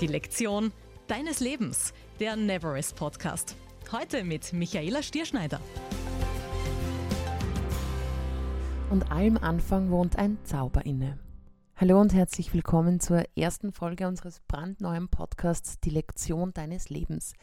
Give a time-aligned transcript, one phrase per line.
[0.00, 0.72] Die Lektion
[1.08, 3.54] deines Lebens, der Neverest Podcast.
[3.92, 5.60] Heute mit Michaela Stierschneider.
[8.88, 11.18] Und allem Anfang wohnt ein Zauber inne.
[11.76, 17.34] Hallo und herzlich willkommen zur ersten Folge unseres brandneuen Podcasts Die Lektion deines Lebens.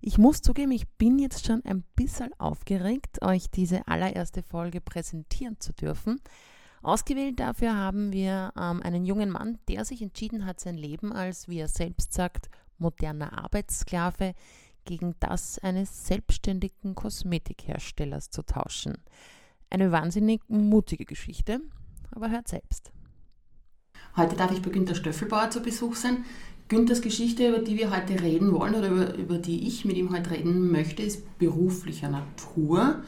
[0.00, 5.58] Ich muss zugeben, ich bin jetzt schon ein bisschen aufgeregt, euch diese allererste Folge präsentieren
[5.58, 6.20] zu dürfen.
[6.82, 11.48] Ausgewählt dafür haben wir ähm, einen jungen Mann, der sich entschieden hat, sein Leben als,
[11.48, 14.34] wie er selbst sagt, moderner Arbeitssklave
[14.86, 18.96] gegen das eines selbstständigen Kosmetikherstellers zu tauschen.
[19.68, 21.60] Eine wahnsinnig mutige Geschichte,
[22.12, 22.90] aber hört selbst.
[24.16, 26.24] Heute darf ich bei Günter Stöffelbauer zu Besuch sein.
[26.68, 30.12] Günthers Geschichte, über die wir heute reden wollen oder über, über die ich mit ihm
[30.12, 33.02] heute reden möchte, ist beruflicher Natur.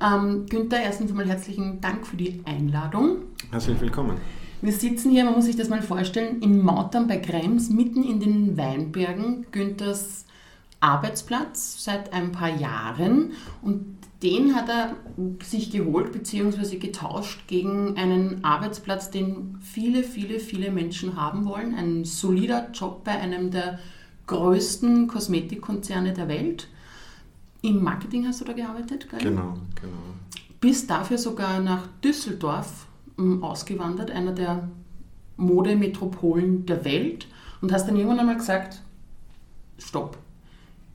[0.00, 3.18] Ähm, Günther, erstens einmal herzlichen Dank für die Einladung.
[3.50, 4.16] Herzlich willkommen.
[4.62, 8.20] Wir sitzen hier, man muss sich das mal vorstellen, in Mautern bei Krems, mitten in
[8.20, 9.46] den Weinbergen.
[9.52, 10.24] Günthers
[10.80, 14.96] Arbeitsplatz seit ein paar Jahren und den hat er
[15.42, 16.76] sich geholt bzw.
[16.76, 21.74] getauscht gegen einen Arbeitsplatz, den viele, viele, viele Menschen haben wollen.
[21.74, 23.78] Ein solider Job bei einem der
[24.26, 26.68] größten Kosmetikkonzerne der Welt.
[27.62, 29.20] Im Marketing hast du da gearbeitet, gell?
[29.20, 29.96] Genau, genau.
[30.60, 32.86] Bist dafür sogar nach Düsseldorf
[33.18, 34.68] ähm, ausgewandert, einer der
[35.36, 37.26] Modemetropolen der Welt,
[37.60, 38.80] und hast dann irgendwann einmal gesagt,
[39.78, 40.16] stopp,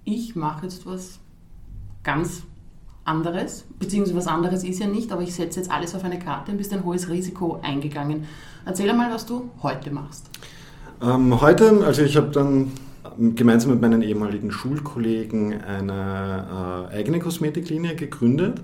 [0.03, 1.19] ich mache jetzt was
[2.03, 2.43] ganz
[3.03, 6.51] anderes, beziehungsweise was anderes ist ja nicht, aber ich setze jetzt alles auf eine Karte
[6.51, 8.25] und bist ein hohes Risiko eingegangen.
[8.65, 10.29] Erzähl einmal, was du heute machst.
[11.01, 12.71] Ähm, heute, also ich habe dann
[13.35, 18.61] gemeinsam mit meinen ehemaligen Schulkollegen eine äh, eigene Kosmetiklinie gegründet.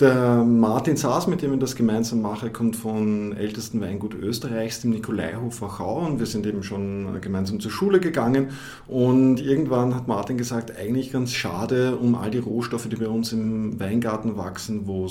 [0.00, 4.90] Der Martin Saas, mit dem ich das gemeinsam mache, kommt vom ältesten Weingut Österreichs, dem
[4.90, 6.04] Nikolaihof Wachau.
[6.04, 8.48] Und wir sind eben schon gemeinsam zur Schule gegangen.
[8.88, 13.32] Und irgendwann hat Martin gesagt, eigentlich ganz schade um all die Rohstoffe, die bei uns
[13.32, 15.06] im Weingarten wachsen, wo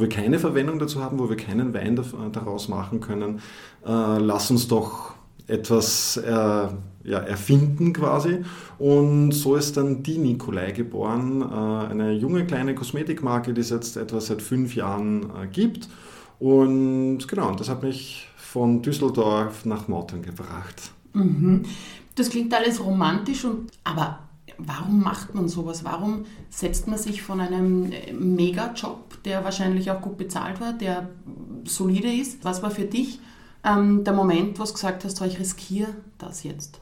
[0.00, 1.98] wir keine Verwendung dazu haben, wo wir keinen Wein
[2.30, 3.40] daraus machen können.
[3.84, 5.14] Äh, lass uns doch
[5.48, 6.68] etwas äh,
[7.04, 8.44] ja, erfinden quasi.
[8.78, 13.96] Und so ist dann die Nikolai geboren, äh, eine junge kleine Kosmetikmarke, die es jetzt
[13.96, 15.88] etwa seit fünf Jahren äh, gibt.
[16.38, 20.90] Und genau, das hat mich von Düsseldorf nach Mautern gebracht.
[21.12, 21.62] Mhm.
[22.14, 24.20] Das klingt alles romantisch, und, aber
[24.58, 25.84] warum macht man sowas?
[25.84, 31.08] Warum setzt man sich von einem äh, Mega-Job, der wahrscheinlich auch gut bezahlt war, der
[31.64, 32.44] solide ist?
[32.44, 33.18] Was war für dich
[33.64, 36.80] ähm, der Moment, wo du gesagt hast, ich riskiere das jetzt?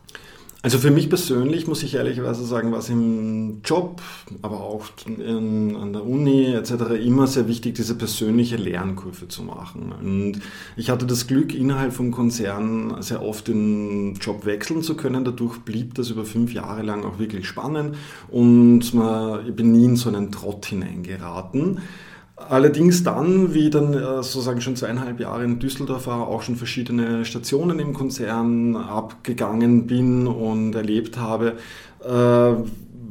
[0.64, 4.00] Also für mich persönlich muss ich ehrlicherweise sagen, was im Job,
[4.42, 6.72] aber auch in, an der Uni etc.
[7.04, 9.92] immer sehr wichtig, diese persönliche Lernkurve zu machen.
[10.00, 10.40] Und
[10.76, 15.24] ich hatte das Glück, innerhalb vom Konzern sehr oft den Job wechseln zu können.
[15.24, 17.96] Dadurch blieb das über fünf Jahre lang auch wirklich spannend
[18.30, 21.80] und man, ich bin nie in so einen Trott hineingeraten.
[22.48, 27.24] Allerdings dann, wie dann äh, sozusagen schon zweieinhalb Jahre in Düsseldorf war, auch schon verschiedene
[27.24, 31.56] Stationen im Konzern abgegangen bin und erlebt habe,
[32.04, 32.54] äh,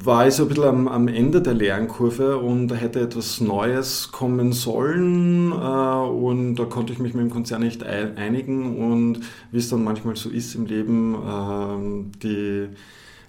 [0.03, 4.11] war ich so ein bisschen am, am, Ende der Lernkurve und da hätte etwas Neues
[4.11, 9.19] kommen sollen äh, und da konnte ich mich mit dem Konzern nicht einigen und
[9.51, 12.69] wie es dann manchmal so ist im Leben, die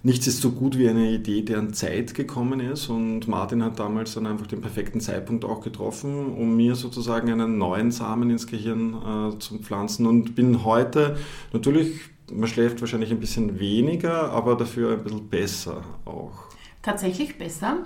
[0.03, 2.89] nichts ist so gut wie eine Idee, deren Zeit gekommen ist.
[2.89, 7.57] Und Martin hat damals dann einfach den perfekten Zeitpunkt auch getroffen, um mir sozusagen einen
[7.57, 10.05] neuen Samen ins Gehirn äh, zu pflanzen.
[10.05, 11.17] Und bin heute
[11.53, 16.33] natürlich, man schläft wahrscheinlich ein bisschen weniger, aber dafür ein bisschen besser auch.
[16.81, 17.77] Tatsächlich besser?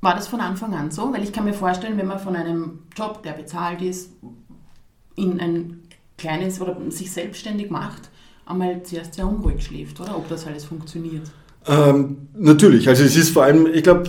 [0.00, 1.12] War das von Anfang an so?
[1.12, 4.12] Weil ich kann mir vorstellen, wenn man von einem Job, der bezahlt ist,
[5.16, 5.82] in ein
[6.16, 8.10] kleines oder sich selbstständig macht,
[8.50, 10.16] einmal zuerst sehr unruhig schläft, oder?
[10.16, 11.30] Ob das alles funktioniert.
[11.66, 14.04] Ähm, natürlich, also es ist vor allem, ich glaube,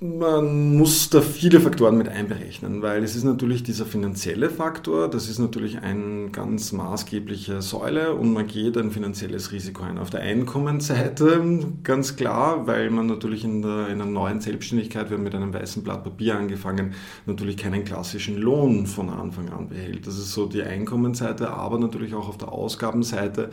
[0.00, 5.26] man muss da viele Faktoren mit einberechnen, weil es ist natürlich dieser finanzielle Faktor, das
[5.30, 9.96] ist natürlich eine ganz maßgebliche Säule und man geht ein finanzielles Risiko ein.
[9.96, 11.42] Auf der Einkommensseite
[11.82, 15.54] ganz klar, weil man natürlich in, der, in einer neuen Selbstständigkeit, wir haben mit einem
[15.54, 16.92] weißen Blatt Papier angefangen,
[17.24, 20.06] natürlich keinen klassischen Lohn von Anfang an behält.
[20.06, 23.48] Das ist so die Einkommensseite, aber natürlich auch auf der Ausgabenseite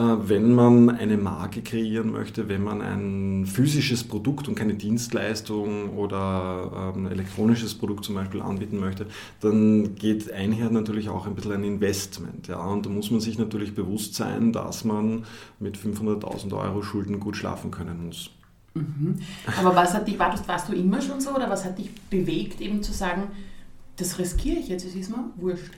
[0.00, 6.92] wenn man eine Marke kreieren möchte, wenn man ein physisches Produkt und keine Dienstleistung oder
[6.94, 9.06] ein ähm, elektronisches Produkt zum Beispiel anbieten möchte,
[9.40, 12.46] dann geht einher natürlich auch ein bisschen ein Investment.
[12.46, 12.60] Ja?
[12.60, 15.24] Und da muss man sich natürlich bewusst sein, dass man
[15.58, 18.30] mit 500.000 Euro Schulden gut schlafen können muss.
[18.74, 19.18] Mhm.
[19.58, 22.60] Aber was hat dich, warst, warst du immer schon so oder was hat dich bewegt,
[22.60, 23.24] eben zu sagen,
[23.96, 25.72] das riskiere ich jetzt, es ist mir wurscht?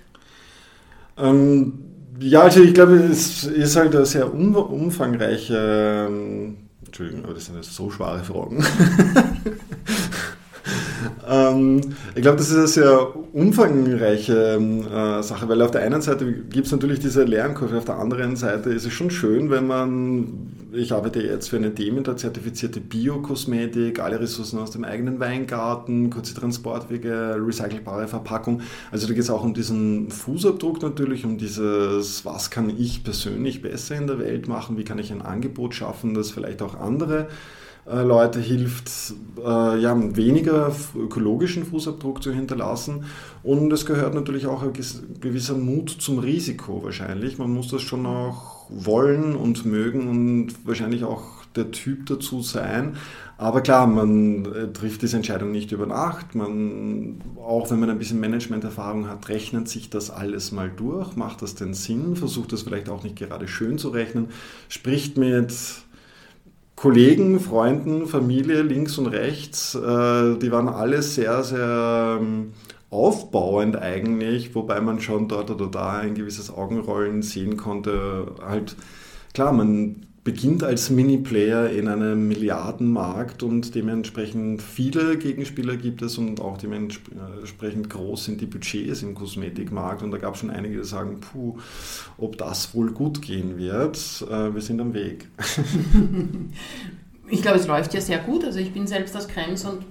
[1.17, 1.85] Ähm,
[2.21, 6.07] Ja, also ich glaube, es ist halt eine sehr umfangreiche.
[6.09, 8.63] Ähm, Entschuldigung, aber das sind jetzt so schwere Fragen.
[11.31, 11.81] Ähm,
[12.17, 16.67] ich glaube, das ist eine sehr umfangreiche äh, Sache, weil auf der einen Seite gibt
[16.67, 20.93] es natürlich diese Lernkurve, auf der anderen Seite ist es schon schön, wenn man, ich
[20.93, 27.37] arbeite jetzt für eine Demeter zertifizierte Biokosmetik, alle Ressourcen aus dem eigenen Weingarten, kurze Transportwege,
[27.39, 28.63] recycelbare Verpackung.
[28.91, 33.63] Also da geht es auch um diesen Fußabdruck natürlich, um dieses, was kann ich persönlich
[33.63, 37.29] besser in der Welt machen, wie kann ich ein Angebot schaffen, das vielleicht auch andere
[37.87, 38.91] äh, Leute hilft,
[39.39, 43.05] äh, ja, weniger ökologischen Fußabdruck zu hinterlassen.
[43.43, 44.73] Und es gehört natürlich auch ein
[45.21, 47.39] gewisser Mut zum Risiko wahrscheinlich.
[47.39, 52.97] Man muss das schon auch wollen und mögen und wahrscheinlich auch der Typ dazu sein.
[53.37, 56.35] Aber klar, man äh, trifft diese Entscheidung nicht über Nacht.
[56.35, 61.17] Man, auch wenn man ein bisschen Managementerfahrung hat, rechnet sich das alles mal durch.
[61.17, 62.17] Macht das denn Sinn?
[62.17, 64.29] Versucht das vielleicht auch nicht gerade schön zu rechnen.
[64.69, 65.55] Spricht mit
[66.81, 72.55] Kollegen, Freunden, Familie links und rechts, äh, die waren alle sehr, sehr ähm,
[72.89, 78.35] aufbauend eigentlich, wobei man schon dort oder da ein gewisses Augenrollen sehen konnte.
[78.43, 78.77] Halt,
[79.35, 86.41] klar, man beginnt als Mini-Player in einem Milliardenmarkt und dementsprechend viele Gegenspieler gibt es und
[86.41, 90.85] auch dementsprechend groß sind die Budgets im Kosmetikmarkt und da gab es schon einige, die
[90.85, 91.59] sagen, puh,
[92.19, 93.97] ob das wohl gut gehen wird.
[94.31, 95.29] Äh, wir sind am Weg.
[97.33, 98.45] Ich glaube, es läuft ja sehr gut.
[98.45, 99.85] Also ich bin selbst aus Krems und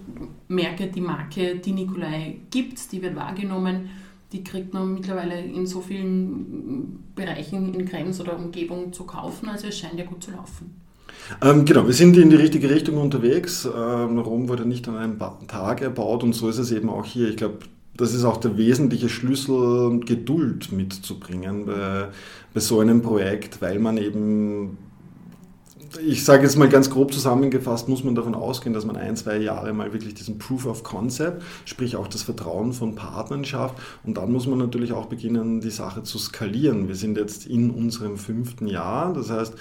[0.49, 3.89] merke, die Marke, die Nikolai gibt, die wird wahrgenommen
[4.31, 9.49] die kriegt man mittlerweile in so vielen Bereichen in Krems oder Umgebung zu kaufen.
[9.49, 10.79] Also es scheint ja gut zu laufen.
[11.41, 13.65] Ähm, genau, wir sind in die richtige Richtung unterwegs.
[13.65, 17.29] Ähm, Rom wurde nicht an einem Tag erbaut und so ist es eben auch hier.
[17.29, 17.59] Ich glaube,
[17.97, 22.07] das ist auch der wesentliche Schlüssel, Geduld mitzubringen bei,
[22.53, 24.77] bei so einem Projekt, weil man eben
[25.97, 29.37] ich sage jetzt mal ganz grob zusammengefasst, muss man davon ausgehen, dass man ein, zwei
[29.37, 33.75] Jahre mal wirklich diesen Proof of Concept, sprich auch das Vertrauen von Partnern schafft.
[34.03, 36.87] Und dann muss man natürlich auch beginnen, die Sache zu skalieren.
[36.87, 39.13] Wir sind jetzt in unserem fünften Jahr.
[39.13, 39.53] Das heißt,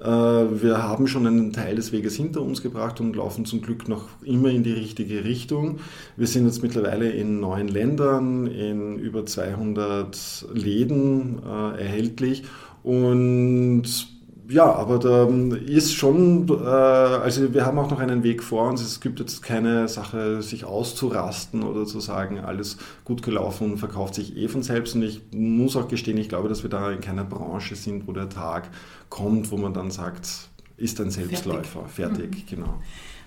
[0.00, 3.88] äh, wir haben schon einen Teil des Weges hinter uns gebracht und laufen zum Glück
[3.88, 5.78] noch immer in die richtige Richtung.
[6.16, 12.44] Wir sind jetzt mittlerweile in neun Ländern, in über 200 Läden äh, erhältlich
[12.82, 14.15] und
[14.48, 18.80] ja, aber da ist schon, äh, also wir haben auch noch einen Weg vor uns.
[18.80, 24.14] Es gibt jetzt keine Sache, sich auszurasten oder zu sagen, alles gut gelaufen und verkauft
[24.14, 24.94] sich eh von selbst.
[24.94, 28.12] Und ich muss auch gestehen, ich glaube, dass wir da in keiner Branche sind, wo
[28.12, 28.68] der Tag
[29.08, 30.28] kommt, wo man dann sagt,
[30.76, 32.56] ist ein Selbstläufer, fertig, fertig mhm.
[32.56, 32.82] genau.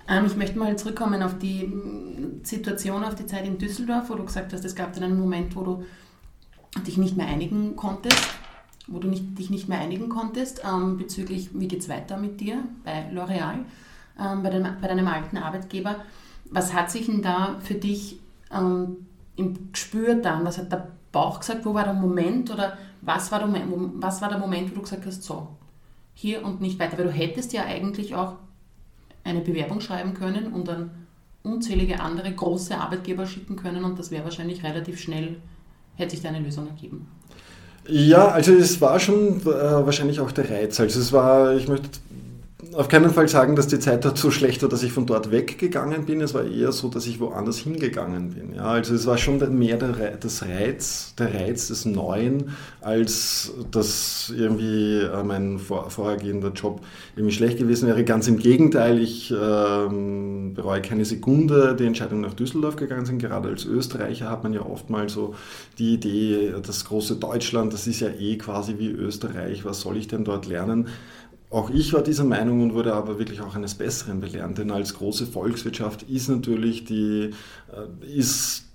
[0.08, 1.72] Ähm, ich möchte mal zurückkommen auf die
[2.44, 5.56] Situation, auf die Zeit in Düsseldorf, wo du gesagt hast, es gab dann einen Moment,
[5.56, 5.84] wo du
[6.86, 8.30] dich nicht mehr einigen konntest
[8.90, 12.40] wo du nicht, dich nicht mehr einigen konntest ähm, bezüglich, wie geht es weiter mit
[12.40, 13.60] dir bei L'Oreal,
[14.20, 15.98] ähm, bei, bei deinem alten Arbeitgeber.
[16.52, 18.20] Was hat sich denn da für dich
[18.52, 19.06] ähm,
[19.36, 20.44] im Gespür dann?
[20.46, 21.66] Was hat der Bauch gesagt?
[21.66, 23.50] Wo war der Moment oder was war der,
[23.96, 25.48] was war der Moment, wo du gesagt hast, so,
[26.14, 26.98] hier und nicht weiter?
[26.98, 28.36] Weil du hättest ja eigentlich auch
[29.24, 30.92] eine Bewerbung schreiben können und dann
[31.44, 35.38] unzählige andere große Arbeitgeber schicken können und das wäre wahrscheinlich relativ schnell,
[35.96, 37.08] hätte sich da eine Lösung ergeben.
[37.92, 40.80] Ja, also es war schon äh, wahrscheinlich auch der Reiz.
[40.80, 41.90] Also es war, ich möchte
[42.74, 45.32] auf keinen Fall sagen, dass die Zeit dort so schlecht war, dass ich von dort
[45.32, 46.22] weggegangen bin.
[46.22, 48.54] Es war eher so, dass ich woanders hingegangen bin.
[48.56, 54.32] Ja, also es war schon mehr der, das Reiz, der Reiz des Neuen, als dass
[54.36, 56.82] irgendwie äh, mein vor, vorhergehender Job
[57.16, 58.04] irgendwie schlecht gewesen wäre.
[58.04, 63.20] Ganz im Gegenteil, ich ähm, bereue keine Sekunde die Entscheidung nach Düsseldorf gegangen sind.
[63.20, 65.36] Gerade als Österreicher hat man ja oft mal so
[65.78, 70.08] die Idee, das große Deutschland, das ist ja eh quasi wie Österreich, was soll ich
[70.08, 70.88] denn dort lernen?
[71.50, 74.94] Auch ich war dieser Meinung und wurde aber wirklich auch eines Besseren belernt, denn als
[74.94, 77.32] große Volkswirtschaft ist natürlich die,
[77.72, 78.66] äh, ist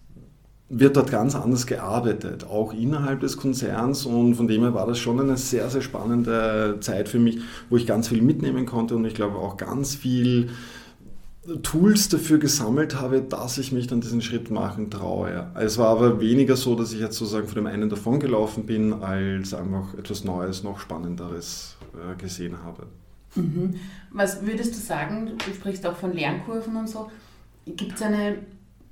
[0.70, 4.98] wird dort ganz anders gearbeitet, auch innerhalb des Konzerns und von dem her war das
[4.98, 7.38] schon eine sehr, sehr spannende Zeit für mich,
[7.68, 10.48] wo ich ganz viel mitnehmen konnte und ich glaube auch ganz viel
[11.62, 15.48] Tools dafür gesammelt habe, dass ich mich dann diesen Schritt machen traue.
[15.54, 19.52] Es war aber weniger so, dass ich jetzt sozusagen von dem einen davongelaufen bin, als
[19.52, 22.86] einfach etwas Neues, noch Spannenderes äh, gesehen habe.
[23.34, 23.74] Mhm.
[24.10, 27.10] Was würdest du sagen, du sprichst auch von Lernkurven und so,
[27.66, 28.38] gibt es eine,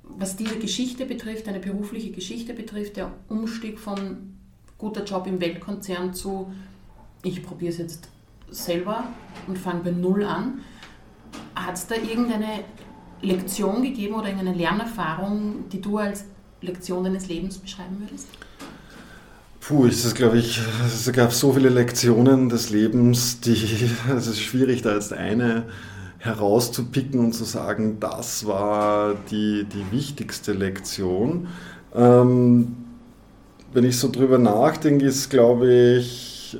[0.03, 4.33] was diese Geschichte betrifft, eine berufliche Geschichte betrifft, der Umstieg von
[4.77, 6.51] guter Job im Weltkonzern zu,
[7.23, 8.09] ich probiere es jetzt
[8.49, 9.05] selber
[9.47, 10.61] und fange bei Null an,
[11.55, 12.65] hat es da irgendeine
[13.21, 16.25] Lektion gegeben oder irgendeine Lernerfahrung, die du als
[16.61, 18.27] Lektion deines Lebens beschreiben würdest?
[19.65, 23.55] Puh, es ist, glaube ich, es gab so viele Lektionen des Lebens, die,
[24.13, 25.63] es ist schwierig, da jetzt eine
[26.17, 31.47] herauszupicken und zu sagen, das war die, die wichtigste Lektion.
[31.95, 32.75] Ähm,
[33.71, 36.57] wenn ich so drüber nachdenke, ist, glaube ich,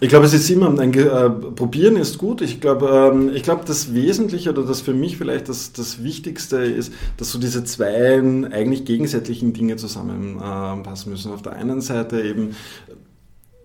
[0.00, 2.40] ich glaube, es ist immer ein äh, Probieren ist gut.
[2.40, 6.56] Ich glaube, ähm, ich glaube, das Wesentliche oder das für mich vielleicht das, das Wichtigste
[6.56, 8.18] ist, dass so diese zwei
[8.50, 11.32] eigentlich gegensätzlichen Dinge zusammenpassen äh, müssen.
[11.32, 12.56] Auf der einen Seite eben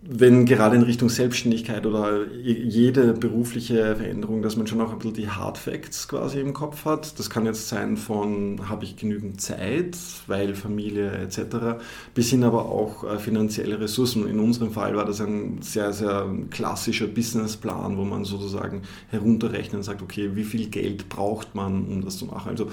[0.07, 5.15] wenn gerade in Richtung Selbstständigkeit oder jede berufliche Veränderung, dass man schon auch ein bisschen
[5.15, 7.17] die Hard Facts quasi im Kopf hat.
[7.17, 9.97] Das kann jetzt sein von, habe ich genügend Zeit,
[10.27, 11.81] weil Familie etc.,
[12.13, 14.27] bis hin aber auch äh, finanzielle Ressourcen.
[14.27, 19.83] In unserem Fall war das ein sehr, sehr klassischer Businessplan, wo man sozusagen herunterrechnet und
[19.83, 22.49] sagt, okay, wie viel Geld braucht man, um das zu machen.
[22.49, 22.69] Also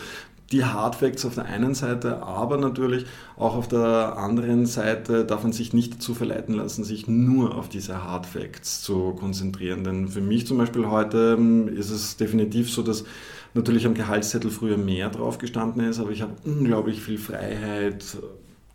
[0.52, 3.06] die Hard Facts auf der einen Seite, aber natürlich
[3.36, 7.68] auch auf der anderen Seite darf man sich nicht dazu verleiten lassen, sich nur auf
[7.68, 9.82] diese Hard Facts zu konzentrieren.
[9.82, 13.04] Denn für mich zum Beispiel heute ähm, ist es definitiv so, dass
[13.54, 18.04] natürlich am Gehaltszettel früher mehr drauf gestanden ist, aber ich habe unglaublich viel Freiheit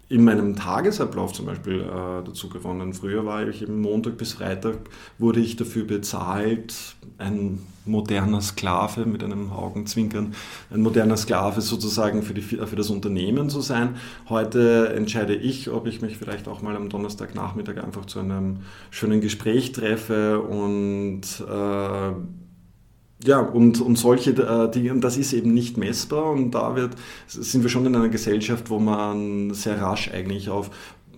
[0.10, 2.94] in meinem Tagesablauf zum Beispiel äh, dazu gewonnen.
[2.94, 4.78] Früher war ich eben Montag bis Freitag,
[5.18, 10.34] wurde ich dafür bezahlt, ein moderner Sklave mit einem Augenzwinkern,
[10.72, 13.96] ein moderner Sklave sozusagen für, die, für das Unternehmen zu sein.
[14.30, 18.60] Heute entscheide ich, ob ich mich vielleicht auch mal am Donnerstagnachmittag einfach zu einem
[18.92, 22.47] schönen Gespräch treffe und äh,
[23.24, 26.96] ja, und, und solche äh, Dinge, und das ist eben nicht messbar und da wird,
[27.28, 30.70] sind wir schon in einer Gesellschaft, wo man sehr rasch eigentlich auf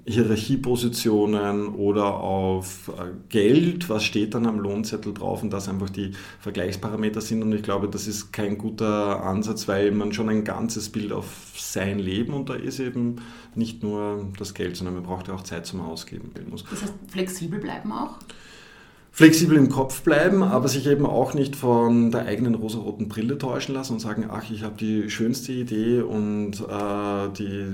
[0.06, 6.14] Hierarchiepositionen oder auf äh, Geld, was steht dann am Lohnzettel drauf und das einfach die
[6.40, 10.90] Vergleichsparameter sind und ich glaube, das ist kein guter Ansatz, weil man schon ein ganzes
[10.90, 13.18] Bild auf sein Leben und da ist eben
[13.56, 16.32] nicht nur das Geld, sondern man braucht ja auch Zeit zum Ausgeben.
[16.50, 18.18] Das heißt, flexibel bleiben auch?
[19.12, 23.76] Flexibel im Kopf bleiben, aber sich eben auch nicht von der eigenen rosaroten Brille täuschen
[23.76, 27.66] lassen und sagen, ach, ich habe die schönste Idee und äh, die,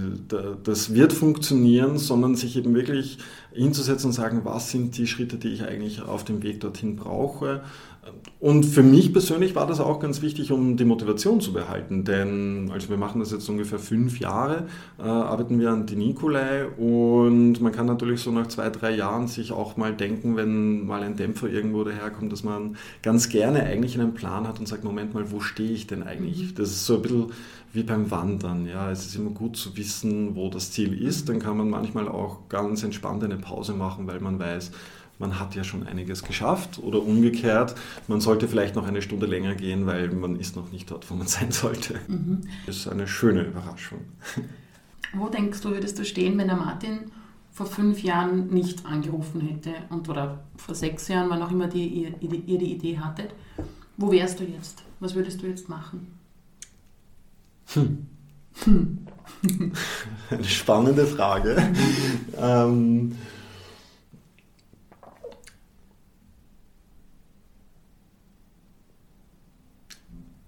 [0.63, 3.19] das wird funktionieren, sondern sich eben wirklich
[3.53, 7.61] hinzusetzen und sagen, was sind die Schritte, die ich eigentlich auf dem Weg dorthin brauche.
[8.39, 12.69] Und für mich persönlich war das auch ganz wichtig, um die Motivation zu behalten, denn
[12.71, 14.67] also wir machen das jetzt ungefähr fünf Jahre,
[14.99, 19.27] äh, arbeiten wir an die Nikolai und man kann natürlich so nach zwei, drei Jahren
[19.27, 23.99] sich auch mal denken, wenn mal ein Dämpfer irgendwo daherkommt, dass man ganz gerne eigentlich
[23.99, 26.51] einen Plan hat und sagt, Moment mal, wo stehe ich denn eigentlich?
[26.51, 26.55] Mhm.
[26.55, 27.31] Das ist so ein bisschen
[27.73, 28.67] wie beim Wandern.
[28.67, 31.29] Ja, es ist immer gut zu wissen, wo das Ziel ist.
[31.29, 34.71] Dann kann man manchmal auch ganz entspannt eine Pause machen, weil man weiß,
[35.19, 37.75] man hat ja schon einiges geschafft oder umgekehrt,
[38.07, 41.15] man sollte vielleicht noch eine Stunde länger gehen, weil man ist noch nicht dort, wo
[41.15, 41.99] man sein sollte.
[42.07, 42.41] Mhm.
[42.65, 44.01] Das ist eine schöne Überraschung.
[45.13, 47.11] Wo denkst du, würdest du stehen, wenn der Martin
[47.51, 51.87] vor fünf Jahren nicht angerufen hätte und oder vor sechs Jahren, wann auch immer die,
[51.87, 53.33] ihr, ihr die Idee hattet?
[53.97, 54.83] Wo wärst du jetzt?
[54.99, 56.07] Was würdest du jetzt machen?
[57.67, 58.07] Hm.
[58.65, 58.97] Hm.
[60.29, 61.55] Eine spannende Frage.
[62.37, 63.15] ähm,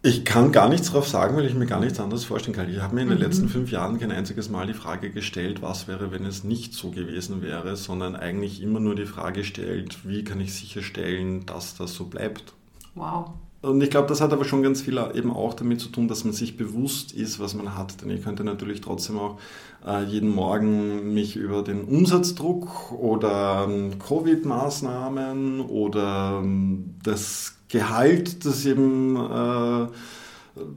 [0.07, 2.69] Ich kann gar nichts darauf sagen, weil ich mir gar nichts anderes vorstellen kann.
[2.69, 3.23] Ich habe mir in den mhm.
[3.25, 6.91] letzten fünf Jahren kein einziges Mal die Frage gestellt, was wäre, wenn es nicht so
[6.91, 11.93] gewesen wäre, sondern eigentlich immer nur die Frage gestellt, wie kann ich sicherstellen, dass das
[11.93, 12.53] so bleibt.
[12.95, 13.31] Wow.
[13.61, 16.23] Und ich glaube, das hat aber schon ganz viel eben auch damit zu tun, dass
[16.23, 18.01] man sich bewusst ist, was man hat.
[18.01, 19.37] Denn ich könnte natürlich trotzdem auch
[19.85, 28.65] äh, jeden Morgen mich über den Umsatzdruck oder ähm, Covid-Maßnahmen oder ähm, das Gehalt, das
[28.65, 29.88] eben äh,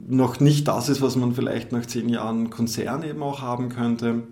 [0.07, 4.23] noch nicht das ist, was man vielleicht nach zehn Jahren Konzern eben auch haben könnte.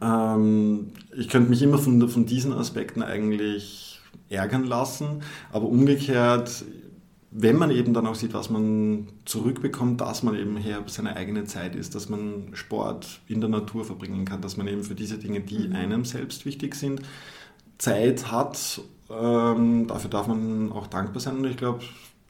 [0.00, 6.64] Ähm, ich könnte mich immer von, von diesen Aspekten eigentlich ärgern lassen, aber umgekehrt,
[7.30, 11.44] wenn man eben dann auch sieht, was man zurückbekommt, dass man eben her seine eigene
[11.44, 15.18] Zeit ist, dass man Sport in der Natur verbringen kann, dass man eben für diese
[15.18, 15.76] Dinge, die mhm.
[15.76, 17.02] einem selbst wichtig sind,
[17.78, 21.80] Zeit hat ähm, dafür darf man auch dankbar sein und ich glaube,